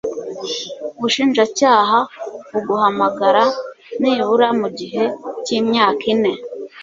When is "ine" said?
6.13-6.33